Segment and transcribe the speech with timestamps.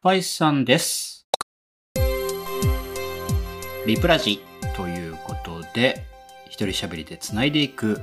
[0.00, 1.26] パイさんです。
[3.84, 4.40] リプラジ
[4.76, 6.04] ということで、
[6.46, 8.00] 一人喋りで繋いでいく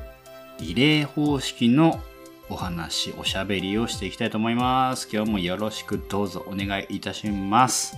[0.60, 2.02] リレー方式の
[2.50, 5.08] お話、おしゃべりをしていきたいと思います。
[5.10, 7.96] 今日もよろしくどうぞお願いいたします。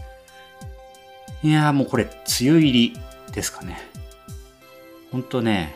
[1.42, 3.00] いやーもうこれ、梅雨入り
[3.34, 3.80] ですかね。
[5.12, 5.76] ほんとね、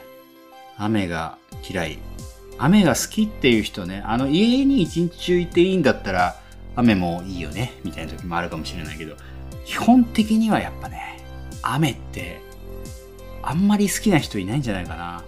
[0.77, 1.97] 雨が嫌い。
[2.59, 6.40] 雨が好きっていう人ね、あの家に一日中いていいんだったら、
[6.75, 9.15] 雨もいいよね、みたいな時もあるかもしれないけど、
[9.65, 11.23] 基本的にはやっぱね、
[11.61, 12.41] 雨って、
[13.43, 15.23] あんまり好きな人いないんじゃないかな。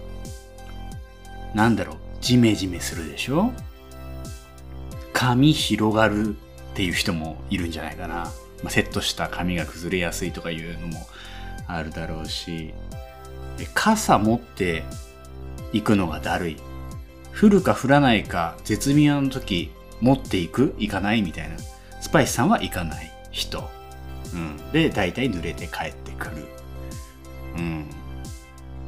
[1.54, 3.52] なんだろう、ジメジメするでしょ？
[5.12, 6.32] 髪広がるっ
[6.74, 8.14] ていう人もいるんじゃないかな。
[8.62, 11.06] まあ、セットした髪が崩れやすいとかいうのも
[11.66, 12.72] あるだろうし、
[13.74, 14.82] 傘持って
[15.72, 16.56] 行くのがだるい。
[17.40, 19.72] 降るか降らないか絶妙な時
[20.04, 21.56] 持っていく行かないみたいな。
[22.02, 23.70] スパイスさんは行かない人。
[24.34, 24.70] うん。
[24.70, 26.46] で、大体濡れて帰ってくる。
[27.56, 27.86] うん。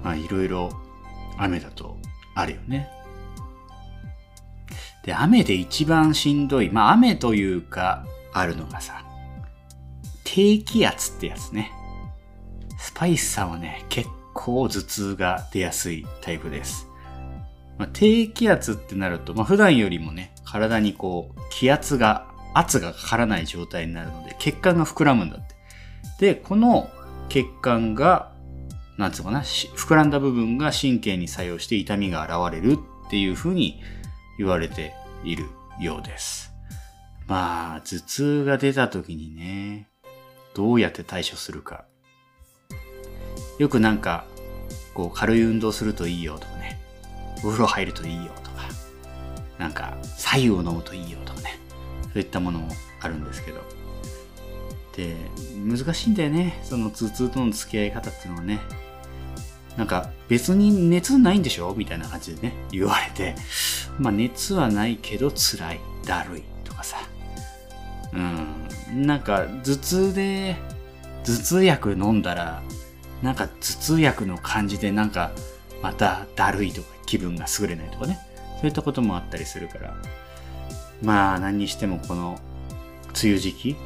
[0.05, 0.70] まあいろいろ
[1.39, 1.97] 雨だと
[2.34, 2.91] あるよね。
[5.05, 6.70] で、雨で一番しんどい。
[6.70, 9.03] まあ雨というかあるのがさ、
[10.23, 11.73] 低気圧ってやつね。
[12.78, 16.86] スパイスさんはね、結構頭痛が出やすいタイプです。
[17.79, 25.55] まあ、低気圧ってなると、まあ、普段よりもね、体にこう、気圧が、圧がかからない状態になるので、血管が膨らむんだって。
[26.19, 26.91] で、この
[27.29, 28.33] 血管が、
[28.97, 33.83] なんつうかな、膨らんだ部分が神経に作用して痛みが現れるっていうふうに
[34.39, 35.45] 言われている
[35.79, 36.53] ようです。
[37.27, 39.89] まあ、頭痛が出た時にね、
[40.55, 41.85] どうやって対処するか。
[43.59, 44.25] よくなんか、
[44.95, 46.76] こう、軽い運動するといいよとかね、
[47.47, 48.69] お風呂入るといいよとか、
[49.58, 51.58] なんか、左右を飲むといいよとかね、
[52.02, 52.69] そういったものも
[53.00, 53.61] あるんですけど。
[54.97, 55.14] で、
[55.56, 58.61] 難しいんだよね、その頭痛との付き合い方っていうのはね。
[59.77, 61.74] なんか、別に熱ないんでしょ？
[61.77, 63.36] みたいな感じでね、言われて、
[63.98, 66.96] まあ熱はないけど辛い、だるいとかさ。
[68.12, 68.18] う
[68.92, 70.56] ん、なんか、頭痛で、
[71.24, 72.62] 頭痛薬飲んだら、
[73.23, 75.30] なんか頭痛薬の感じでなんか
[75.83, 78.18] まただるいとか気分が優れないとかね。
[78.61, 79.94] そういったこともあったりするから。
[81.02, 82.39] まあ何にしてもこの
[83.11, 83.77] 梅雨時期、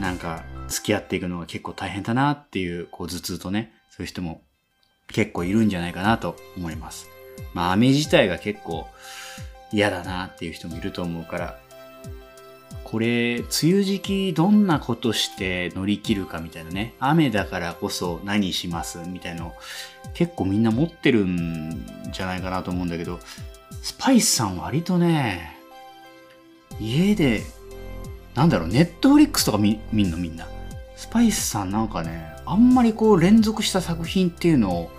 [0.00, 4.42] なんか付き合っていくのが結構大変だなっていうこう頭痛とね、そういう人も
[5.08, 7.08] 結構いるんじゃないかなと思います。
[7.52, 8.86] まあ雨自体が結構
[9.72, 11.59] 嫌だなっていう人もいると思うから、
[12.90, 16.94] これ、梅雨時期どんなことして乗り切るかみたいなね。
[16.98, 19.54] 雨だからこそ何しますみたいの
[20.12, 23.20] 結構みんな持ってるんじゃないかなと思うんだけど、
[23.80, 25.56] スパイスさん割とね、
[26.80, 27.42] 家で、
[28.34, 30.48] なんだろう、ネットフリックスとか見見んのみんな。
[30.96, 34.90] スパイスさんなんかね、あんまりこう連続した作品っていうのを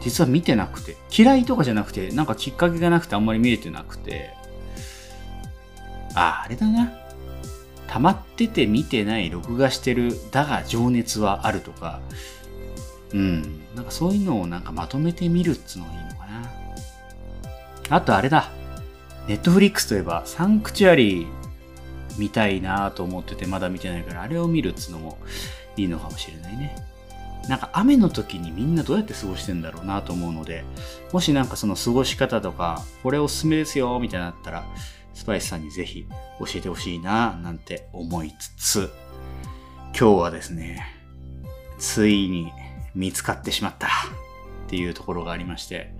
[0.00, 4.30] 実は見てなくて、嫌いとかじゃなくて、なんかきっかけがなくてあんまり見れてなくて、
[6.16, 6.92] あ、あれだな。
[7.86, 12.00] 溜まってて見てない、録画してる、だが情熱はあるとか、
[13.12, 13.60] うん。
[13.76, 16.50] なんかそういうのをなんかまとめてみるっつうのがいいのかな。
[17.90, 18.50] あとあれだ。
[19.28, 21.26] ネットフリックスといえば、サンクチュアリー
[22.18, 25.18] 見たいなと思っててまだ見てないから、あれを見るっつうのも
[25.76, 26.76] いいのかもしれないね。
[27.48, 30.64] なんか雨の時にみんなどうやって過ごしてんだろうなと思うので、
[31.12, 34.64] もしなんかその過ごし方とか、これおすすめですよ、みたいなのあったら、
[35.16, 36.06] スパイスさんにぜひ
[36.38, 38.90] 教えてほしいな、なんて思いつつ、
[39.98, 40.86] 今日はですね、
[41.78, 42.52] ついに
[42.94, 43.90] 見つかってしまったっ
[44.68, 45.92] ていうところがありまして、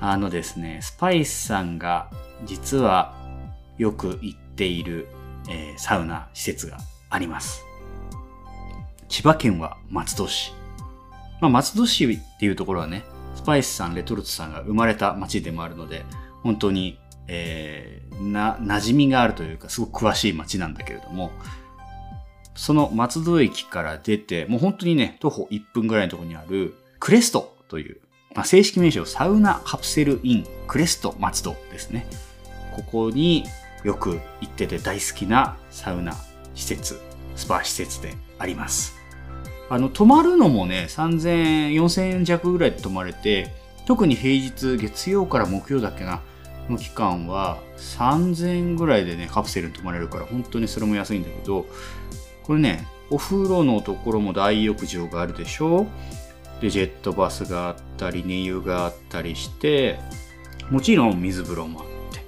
[0.00, 2.10] あのですね、スパイスさんが
[2.46, 3.14] 実は
[3.76, 5.06] よく行っている、
[5.50, 6.78] えーサウナ施設が
[7.10, 7.62] あります。
[9.08, 10.52] 千葉県は松戸市。
[11.40, 13.04] まあ、松戸市っていうところはね、
[13.36, 16.04] スパイスさん、レトルトさんが生まれた町でもあるので、
[16.42, 16.98] 本当に、
[17.28, 21.30] えーな、馴染みがあるというか、すごく詳しい町なんだけれども、
[22.54, 28.00] その松戸駅から出て、もう本当にね、徒歩1分ぐらいのところにある、クレストという、
[28.34, 32.06] まあ、正式名称、サウナカプセルインクレスト松戸ですね。
[32.74, 33.44] ここに
[33.84, 36.14] よく行ってて大好きなサウナ
[36.54, 37.00] 施設、
[37.36, 38.94] スパ施設であります。
[39.70, 43.52] あの、泊まるのもね、3000円、4000円弱ぐらいで泊まれて、
[43.86, 46.22] 特に平日、月曜から木曜だっけな、
[46.70, 51.66] の期間は3000円ぐらいでね、カプセルに泊まれるから、本当にそれも安いんだけど、
[52.42, 55.86] これね、お風呂のところも大浴場があるでしょ？
[56.60, 59.98] で、ジェットバスがあったり、寝湯があったりして、
[60.70, 62.24] もちろん水風呂もあって、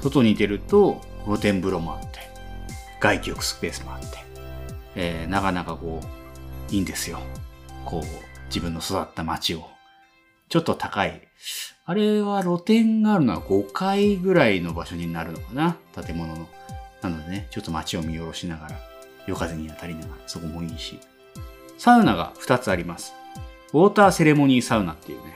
[0.00, 2.18] 外に出ると露天風呂もあって、
[3.00, 4.06] 外気浴スペースもあって、
[4.96, 7.20] えー、なかなかこう、いいんですよ。
[7.84, 8.04] こう、
[8.48, 9.66] 自分の育った街を。
[10.48, 11.22] ちょっと高い。
[11.84, 15.76] あれは露店があるのは5階ぐらいの場所になるのかな？
[15.94, 16.48] 建物の。
[17.02, 18.76] なのでね、ちょっと街を見下ろしながら、
[19.26, 20.98] 夜風に当たりながら、そこもいいし。
[21.78, 23.14] サウナが2つあります。
[23.72, 25.34] ウォーターセレモニーサウナっていうね。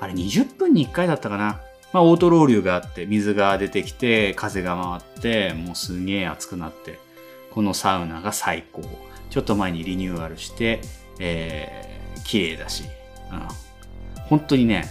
[0.00, 1.60] あれ20分に1回だったかな？
[1.92, 6.98] まあ、オートロウリュがあって、水が出てきて、風が回って、もうすげえ暑くなって、
[7.50, 8.82] このサウナが最高。
[9.28, 10.80] ちょっと前にリニューアルして、
[11.20, 12.84] えー、綺麗だし、
[13.30, 13.48] うん。
[14.32, 14.88] 本当にね、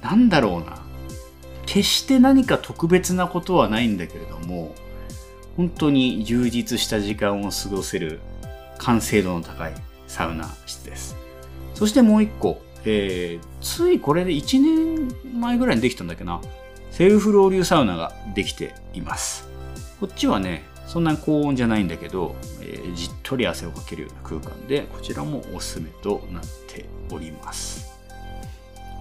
[0.00, 0.80] なんだろうな。
[1.66, 4.74] 決して何か特別なことはないんだけれども、
[5.58, 8.20] 本当に充実した時間を過ごせる
[8.78, 9.74] 完成度の高い
[10.06, 11.16] サウナ室です。
[11.74, 16.40] そしてもう一個、えー、ついこれで1年前ぐらいにできたんだっけな。
[16.90, 19.46] セルフロウリュサウナができています。
[20.00, 27.81] こっちはね、そんなに高温じゃないんだけど、えー、じっとり汗をかけるような空間で、こちらもおすすめとなっております。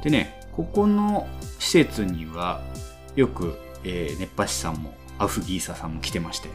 [0.04, 1.28] でね、ここの
[1.60, 2.62] 施設には、
[3.16, 6.50] よく、えー、熱波師さんも、アフギーサさんも来てまして、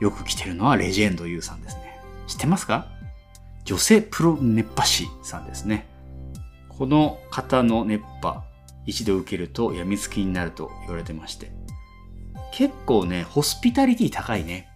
[0.00, 2.00] よく来てるのはレジェンド U さんですね。
[2.26, 2.86] 知ってますか？
[3.64, 5.88] 女性プロ熱波師さんですね。
[6.68, 8.44] この方の熱波、
[8.86, 11.52] 一度受けると病みつきになると言われてまして。
[12.52, 14.68] 結構ね、ホスピタリティ高いね。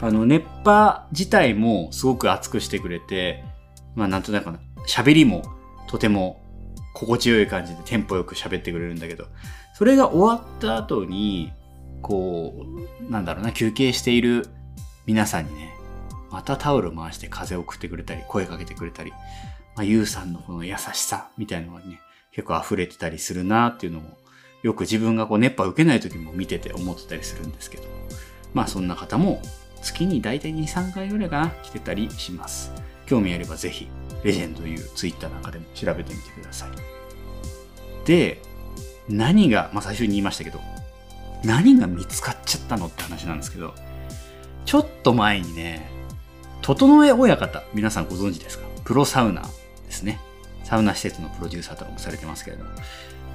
[0.00, 3.44] あの、熱波自体もすごく熱くしてくれて、
[3.94, 4.50] まあなんとなく
[4.88, 5.42] 喋りも
[5.88, 6.40] とても
[6.96, 9.26] 心地よい感じでテンポよく喋ってくれるんだけど、
[9.74, 11.52] それが終わった後に、
[12.00, 12.64] こ
[13.06, 14.48] う、なんだろうな、休憩している
[15.04, 15.74] 皆さんにね、
[16.30, 22.00] またタオル回して風を送ってくれたり、声かけてくれたり、まあ、ゆうさんのこの優しさみたいなのがね、
[22.32, 24.16] 結構溢れてたりするなっていうのも、
[24.62, 27.84] よく自分がこう熱波受けない時も見てて思ってたりするんですけど、
[28.54, 29.42] まあそんな方も
[29.82, 32.72] 月に大体2、3回ぐらいかな、来てたりします。
[33.06, 33.88] 興味あればぜひ、
[34.22, 36.70] レジェンドいうツイッターなんかでも調べてみてください。
[38.06, 38.42] で、
[39.08, 40.60] 何が、まあ最初に言いましたけど、
[41.44, 43.74] 何が見つかっちゃったのって話なんですけど、
[44.64, 45.88] ちょっと前にね、
[46.62, 48.66] 整え親方、皆さんご存知ですか？
[48.84, 49.48] プロサウナで
[49.92, 50.18] すね。
[50.64, 52.80] サウナ施設のプロデューサーとかもされてますけれども、ま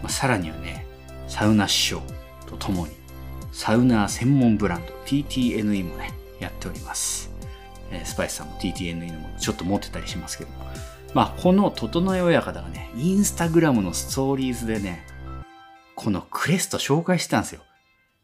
[0.06, 0.86] あ、さらにはね、
[1.30, 2.02] サウナ師匠
[2.46, 2.94] とともに、
[3.54, 7.31] サウナ専門ブランド TTNE もね、やっております。
[7.92, 10.50] え、スパイスさんも TTNE のものちょっと持ってたりしますけど、
[11.14, 15.06] まあ、この整え親方がね、インスタグラムのストーリーズでね、
[15.96, 17.62] このクレスト紹介してたんですよ。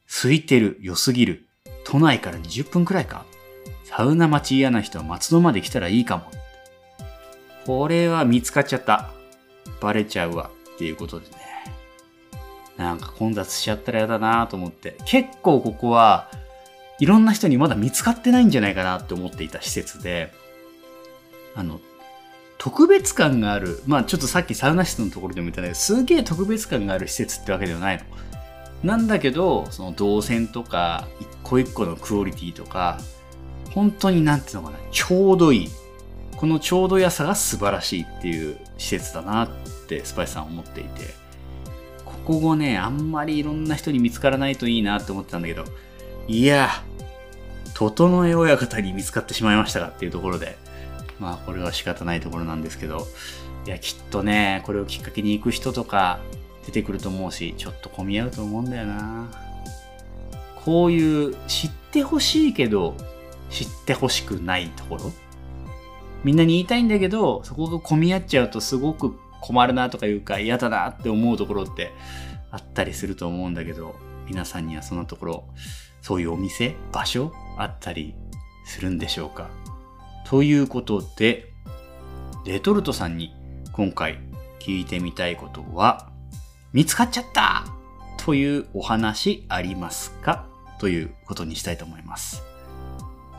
[0.08, 1.48] 空いてる、良すぎる。
[1.84, 3.26] 都内から20分くらいか。
[3.84, 6.32] サウナ待ち嫌な人は松戸まで来たらいいかも。
[7.66, 9.12] これは見つかっちゃった。
[9.82, 10.50] バレちゃうわ。
[10.76, 11.36] っていうことでね。
[12.78, 14.98] なんか混雑しちゃったら嫌だなと思って。
[15.06, 16.30] 結構ここは、
[17.00, 20.34] いろんな人にまだ見つかってないんじゃないかなって思っていた施設で、
[21.56, 21.80] あの、
[22.58, 28.04] 特別感がある、まあちょっとさっきサウナ室のところでも言ったんだけど、すげえ特別感がある施設ってわけではないの。
[28.84, 33.00] なんだけど、その動線とか、一個一個のクオリティとか、
[33.72, 35.70] 本当になんていうのかな、ちょうどいい。
[36.36, 39.50] このちょうど良さが素晴らしいっていう施設だなっ
[39.88, 41.16] てスパイスさん思っていて、
[42.06, 45.66] ここ後ね、あんまりいろんな人に見つからないといいなって思ってたんだけど、
[46.28, 46.70] いや、
[47.74, 50.58] 整え親方に見つかってしまいましたかっていうところで、
[51.20, 53.08] まあこれは仕方ないところなんですけど、
[53.66, 56.20] いや、きっとね、これをきっかけに行く人とか
[56.66, 59.28] 出てくると思うし、ちょっと混み合うと思うんだよな。
[60.66, 62.96] こういう知ってほしいけど、
[63.50, 65.12] 知ってほしくないところ
[66.26, 71.94] みんなに言いたいんだけど、そこが混み合っちゃうとすごく困るなとかいうか嫌だなって思うところって
[72.52, 73.96] あったりすると思うんだけど、
[74.28, 75.44] 皆さんにはそのところ、
[76.08, 78.16] そういうお店、場所あったり
[78.66, 79.50] するんでしょうか？
[80.26, 81.52] ということで、
[82.46, 83.36] レトルトさんに
[83.74, 84.18] 今回
[84.62, 86.10] 聞いてみたいことは、
[86.72, 87.66] 見つかっちゃった
[88.24, 90.46] というお話ありますか？
[90.80, 92.42] ということにしたいと思います。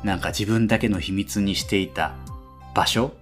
[0.04, 2.16] なんか自分だけの秘密にしていた
[2.74, 3.14] 場所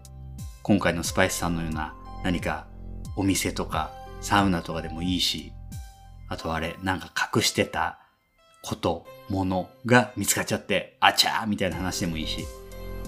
[0.64, 2.66] 今回のスパイスさんのような何か
[3.14, 5.52] お店とかサウナとかでもいいし、
[6.28, 8.00] あとあれ、なんか隠してた
[8.66, 12.44] こと、ものが見つかっちゃって、あちゃーみたいな話でもいいし、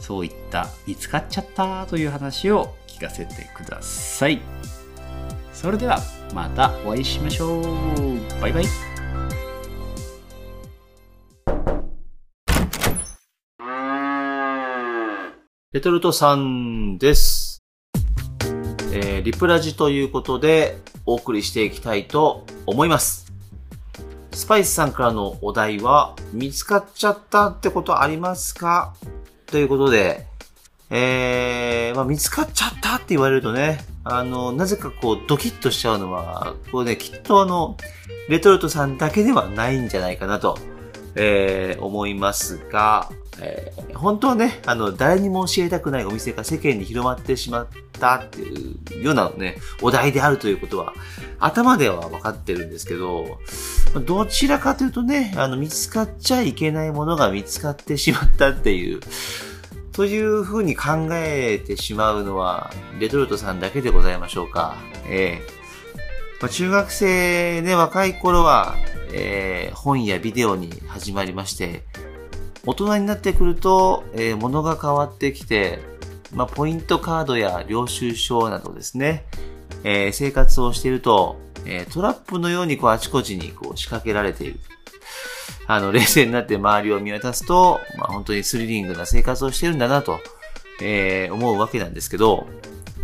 [0.00, 4.40] そういった見つかっちゃったという話を聞かせてください。
[5.52, 5.98] それでは
[6.32, 7.62] またお会いしましょう。
[8.40, 8.64] バイバイ。
[15.72, 17.58] レトルトさんです。
[18.92, 23.27] えー、リプラジということでお送りしていきたいと思います。
[24.38, 28.94] スパイスさんからのお題は、見つかっちゃったってことありますか？
[29.46, 30.26] ということで、
[30.90, 37.76] えー、まあ、見つかっちゃったって言われるとね、あの、なぜかこう、ドキッとしちゃうのは、こうね、きっとあの、
[38.28, 40.56] レトルトさんだけではないんじゃないかなと、
[41.14, 43.10] えー、思いますが、
[43.40, 50.92] えー、本当はね、あの、誰にも教えたくないお店が世間に広まってしまったっていうようなね、お題であるということは、
[51.38, 53.38] 頭では分かってるんですけど、
[54.06, 59.00] どちらかというとね、あの、見つかっちゃいけないものが見つかってしまったっていう、
[59.92, 64.76] というふうに考えてしまうのは、レトルトさんだけでございましょうか。
[65.08, 65.57] ええ
[66.40, 68.76] まあ、中学生で若い頃は、
[69.12, 71.82] えー、本やビデオに始まりまして、
[72.64, 75.80] 大人になってくると、えー、物が変わってきて、
[76.32, 79.24] まあ、ポイントカードや領収書などですね、
[79.84, 84.60] えー、生活をしていると、えー、トラップのようにこうあちこちにこう仕掛けられている。
[85.66, 90.20] あの、冷静になって周りを見渡すと、まあ、本当にスリリングな生活をしてるんだなと、
[90.80, 92.46] えー、思うわけなんですけど、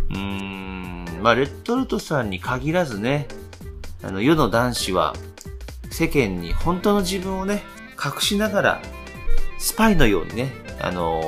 [0.09, 0.44] うん、
[1.25, 3.27] まあ、レッドルトさんに限らずね、
[4.03, 5.15] あの、世の男子は、
[5.89, 7.63] 世間に本当の自分をね、
[7.93, 8.81] 隠しながら
[9.57, 11.23] スパイのようにね、あの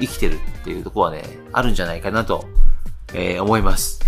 [0.00, 2.44] 生きてるっていうとこはね、あるんじゃないかなと、
[3.14, 4.00] えー、思います。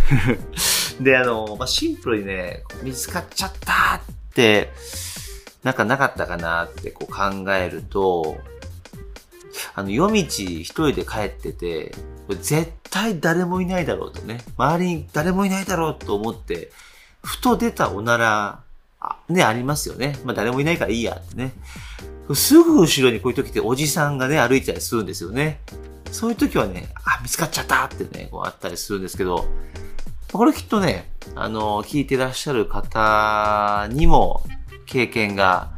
[1.01, 4.01] で、あのー、まあ、シンプルにね、見つかっちゃったっ
[4.35, 4.73] て、
[5.63, 8.39] なんかなかったかなってこう考えると、
[9.75, 11.95] あの、夜道一人で帰ってて、
[12.41, 16.71] 絶対誰もいないだろうとね、周りに誰もいないだろうと思って、
[17.23, 18.61] ふと出たおなら、
[19.01, 20.19] あね、ありますよね。
[20.25, 21.53] まあ誰もいないからいいやってね。
[22.35, 25.61] すぐ後ろにこういう時っておじさんがね、歩いたりするんですよね。
[26.11, 29.47] そういう時はね、あ、見つかっちゃったってね、こうあったりするんですけど、
[30.33, 34.43] これきっとね、あの、聞いてらっしゃる方にも
[34.87, 35.71] 経験が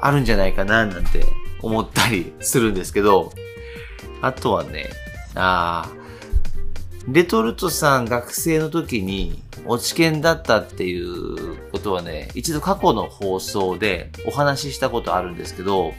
[0.00, 1.24] あるんじゃないかな、なんて
[1.66, 3.32] 思ったりするんですけど、
[4.22, 4.88] あとはね、
[5.34, 5.90] あ
[7.08, 15.92] レトルトさん学生の時に落ち研だったっていうことはね、一度過去の放送でお話ししたことあるんですけど、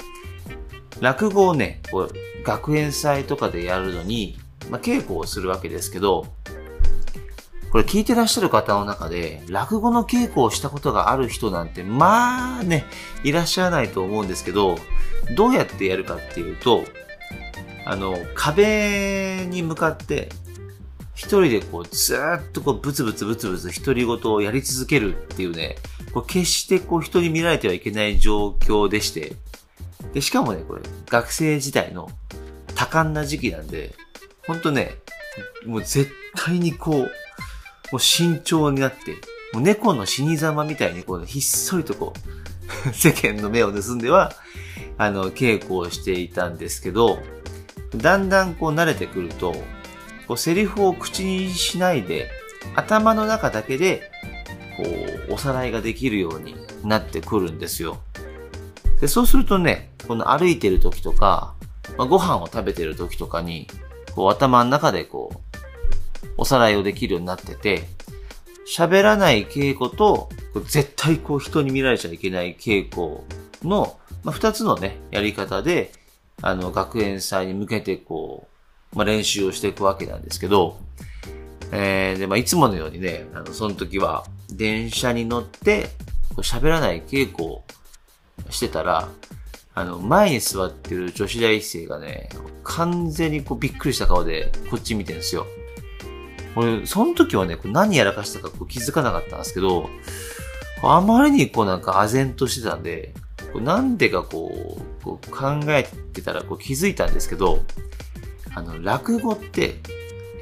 [1.02, 4.38] 落語をね、こう学園祭とかでやるのに、
[4.70, 6.26] まあ、稽古をするわけですけど、
[7.72, 12.86] これ聞いてらっしゃる方の中で、落語の稽古をしたことがある人なんて、まあね、
[13.24, 14.78] いらっしゃらないと思うんですけど、
[15.36, 16.84] どうやってやるかっていうと、
[17.86, 20.30] あの、壁に向かって
[21.18, 25.76] 一人でこう、ずーっとこう、ブツブツブツブツ独り言をやり続けるっていうね、
[26.14, 29.34] こう決してこう、人に見られてはいけない状況でして、
[30.14, 32.08] で、しかもね、これ、学生時代の
[32.76, 33.96] 多感な時期なんで、
[34.46, 34.92] ほんとね、
[35.66, 37.08] もう絶対にこう、も
[37.94, 39.14] う慎重になって、
[39.54, 42.14] もう猫の死に様みたいにこう、ひっそりとこ
[42.88, 44.36] う、 世間の目を盗んでは、
[44.98, 47.20] あの、稽古をしていたんですけど、
[47.96, 49.54] だんだんこう慣れてくると、
[50.28, 52.30] こうセリフを口にしないで、
[52.76, 54.12] 頭の中だけで、
[54.76, 54.84] こ
[55.30, 58.00] う、おさらいができるようになってくるんですよ。
[59.00, 61.54] で、そうするとね、この歩いてる時とか、
[61.98, 63.68] まあ、ご飯を食べてる時とかに、
[64.16, 65.58] こう頭の中でこう、
[66.38, 67.84] おさらいをできるようになってて、
[68.68, 70.30] 喋らない稽古と、
[70.66, 73.22] 絶対こう人に見られちゃいけない稽古
[73.64, 73.98] の、
[74.28, 75.94] まあ、二つのね、やり方で、
[76.42, 78.50] あの、学園祭に向けてこ
[78.94, 80.82] う、まあ、練習をしていくわけなんですけど、
[81.72, 85.92] えー、で、まあ、いつものようにね、あの、その時は、電車に乗って、
[86.40, 87.64] 喋らない稽古を
[88.50, 89.08] してたら、
[89.74, 92.28] あの、前に座ってる女子大生がね、
[92.66, 95.48] 完全にこうびっくりした顔でこっち見てるんですよ。
[96.58, 99.90] 俺、その時はね、何やらかしたかこう気づかなかったんですけど、
[100.84, 103.14] あまりにこうなんか唖然としてたんで、
[103.56, 107.64] なんでかこう、こう考えてたらこう気づいたんですけど、
[108.54, 109.76] あの、落語って、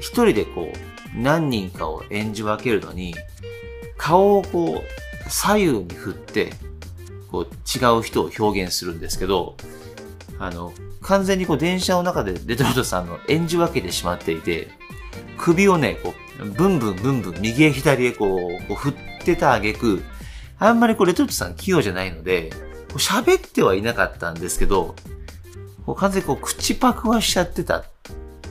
[0.00, 3.14] 一人でこう、何人かを演じ分けるのに、
[3.96, 6.52] 顔をこう、左右に振って、
[7.30, 9.56] こう、違う人を表現するんですけど、
[10.38, 14.68] あの、完全にこう、電車の中でレトルトさんの演じ分けてしまっていて、
[15.38, 18.94] 首をね、こう、ブンブンブンブン、右へ左へこう、こう振っ
[19.24, 20.02] てたあげく、
[20.58, 22.50] あんまりこう、レトルトさん器用じゃないので、
[22.98, 24.94] 喋ってはいなかったんですけど、
[25.84, 27.84] こう完全にこう口パクはしちゃってたっ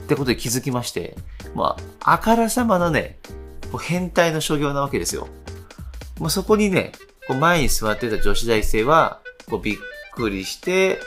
[0.08, 1.16] てことで気づきまして、
[1.54, 3.18] まあ、あからさまなね、
[3.72, 5.28] こう変態の所業なわけですよ。
[6.18, 6.92] もうそこにね、
[7.28, 9.76] こう前に座ってた女子大生は、こうびっ
[10.14, 10.98] くりして、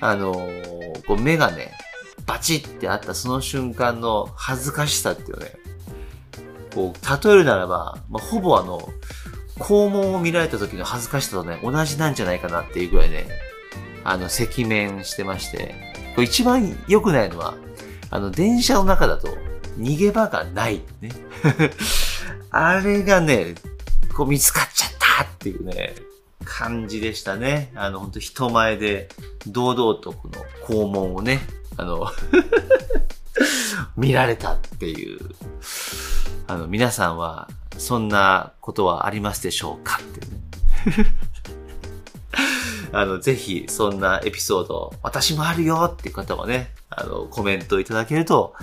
[0.00, 1.72] あのー、こう目がね、
[2.26, 5.56] バチってあったその瞬間の恥ずかしさっていうね、
[6.74, 8.88] こう、例えるならば、まあ、ほぼあの、
[9.58, 13.26] 肛門を見られた時の恥ずかしさとね、同じなんじゃないかなっていうぐらいね、
[14.04, 15.74] あの、赤面してまして、
[16.14, 17.54] これ一番良くないのは、
[18.10, 19.28] あの、電車の中だと
[19.78, 20.82] 逃げ場がない。
[21.00, 21.10] ね。
[22.50, 23.54] あれがね、
[24.14, 25.94] こう見つかっちゃったっていうね、
[26.44, 27.70] 感じでしたね。
[27.74, 29.08] あの、本当人前で
[29.46, 31.40] 堂々とこの肛門をね、
[31.76, 32.10] あの、
[33.96, 35.18] 見られたっていう。
[36.48, 40.20] あの、皆さんは、そんなことはありますでしょうかって
[41.02, 41.06] ね。
[42.90, 48.54] あの、ぜひ、そんなエピソード、私もあるよっていう方はね、あの、コメントいただけると、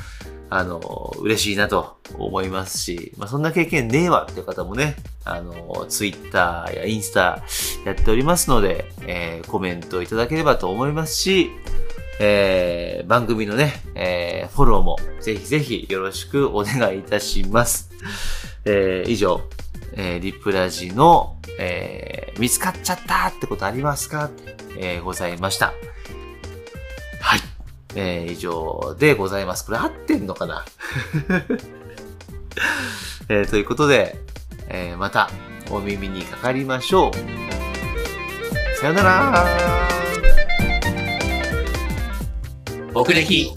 [0.50, 0.80] あの、
[1.20, 7.44] 嬉しいなと思いますし、まあ、そんな経験ねえわっていう方もね、あの、ツイッターやインスタ
[7.86, 11.52] やっておりますので、えーコメントいただければと思いますし、
[12.20, 17.90] えー番組のね、えーフォローもぜひぜひよろしくお願いいたします。
[18.66, 19.42] えー以上、
[19.94, 24.30] えーリプラジの、えー見つかっちゃったってことありますか、
[24.78, 25.68] えーございました。
[27.22, 27.40] はい。
[27.96, 29.66] えー以上でございます。
[29.66, 30.66] これ合ってんのかな？
[33.30, 34.18] えーということで、
[34.70, 35.30] えーまた
[35.72, 37.12] お耳にかかりましょう。
[38.80, 39.95] さよなら
[42.96, 43.52] 僕歴